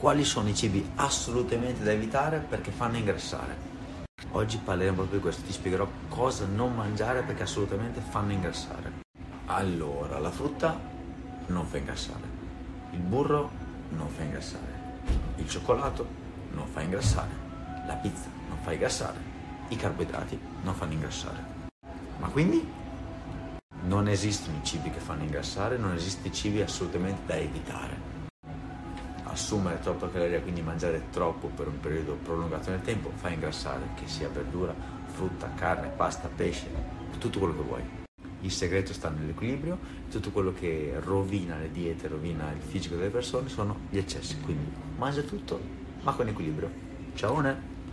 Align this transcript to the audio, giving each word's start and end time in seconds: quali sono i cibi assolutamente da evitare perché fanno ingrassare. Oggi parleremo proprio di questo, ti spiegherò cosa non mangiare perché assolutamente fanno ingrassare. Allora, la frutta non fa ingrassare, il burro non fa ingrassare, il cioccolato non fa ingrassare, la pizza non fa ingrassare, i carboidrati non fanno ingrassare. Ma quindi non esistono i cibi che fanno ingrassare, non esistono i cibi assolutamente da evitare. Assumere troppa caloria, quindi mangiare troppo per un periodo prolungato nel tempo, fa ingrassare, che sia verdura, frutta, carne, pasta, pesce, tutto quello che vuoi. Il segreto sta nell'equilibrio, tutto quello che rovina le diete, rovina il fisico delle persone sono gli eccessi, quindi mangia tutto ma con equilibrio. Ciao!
quali 0.00 0.24
sono 0.24 0.48
i 0.48 0.54
cibi 0.54 0.92
assolutamente 0.94 1.82
da 1.82 1.92
evitare 1.92 2.38
perché 2.38 2.70
fanno 2.70 2.96
ingrassare. 2.96 3.68
Oggi 4.30 4.56
parleremo 4.56 4.96
proprio 4.96 5.18
di 5.18 5.22
questo, 5.22 5.42
ti 5.42 5.52
spiegherò 5.52 5.86
cosa 6.08 6.46
non 6.46 6.74
mangiare 6.74 7.20
perché 7.20 7.42
assolutamente 7.42 8.00
fanno 8.00 8.32
ingrassare. 8.32 8.90
Allora, 9.44 10.18
la 10.18 10.30
frutta 10.30 10.80
non 11.48 11.66
fa 11.66 11.76
ingrassare, 11.76 12.22
il 12.92 13.00
burro 13.00 13.50
non 13.90 14.08
fa 14.08 14.22
ingrassare, 14.22 15.02
il 15.36 15.46
cioccolato 15.46 16.06
non 16.52 16.66
fa 16.66 16.80
ingrassare, 16.80 17.32
la 17.86 17.96
pizza 17.96 18.28
non 18.48 18.56
fa 18.62 18.72
ingrassare, 18.72 19.18
i 19.68 19.76
carboidrati 19.76 20.40
non 20.62 20.74
fanno 20.74 20.92
ingrassare. 20.94 21.44
Ma 22.16 22.28
quindi 22.28 22.66
non 23.82 24.08
esistono 24.08 24.56
i 24.56 24.64
cibi 24.64 24.90
che 24.90 24.98
fanno 24.98 25.24
ingrassare, 25.24 25.76
non 25.76 25.92
esistono 25.92 26.28
i 26.28 26.32
cibi 26.32 26.62
assolutamente 26.62 27.20
da 27.26 27.36
evitare. 27.36 28.19
Assumere 29.40 29.80
troppa 29.80 30.10
caloria, 30.10 30.38
quindi 30.42 30.60
mangiare 30.60 31.04
troppo 31.10 31.46
per 31.46 31.66
un 31.66 31.80
periodo 31.80 32.12
prolungato 32.22 32.68
nel 32.68 32.82
tempo, 32.82 33.10
fa 33.14 33.30
ingrassare, 33.30 33.80
che 33.94 34.06
sia 34.06 34.28
verdura, 34.28 34.74
frutta, 35.06 35.50
carne, 35.54 35.88
pasta, 35.88 36.28
pesce, 36.28 36.68
tutto 37.18 37.38
quello 37.38 37.54
che 37.54 37.62
vuoi. 37.62 37.82
Il 38.42 38.50
segreto 38.52 38.92
sta 38.92 39.08
nell'equilibrio, 39.08 39.78
tutto 40.10 40.30
quello 40.30 40.52
che 40.52 40.92
rovina 41.00 41.56
le 41.56 41.70
diete, 41.70 42.06
rovina 42.06 42.52
il 42.52 42.60
fisico 42.60 42.96
delle 42.96 43.08
persone 43.08 43.48
sono 43.48 43.78
gli 43.88 43.96
eccessi, 43.96 44.38
quindi 44.40 44.70
mangia 44.98 45.22
tutto 45.22 45.58
ma 46.02 46.12
con 46.12 46.28
equilibrio. 46.28 46.70
Ciao! 47.14 47.69